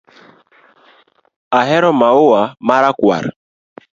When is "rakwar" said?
2.83-3.25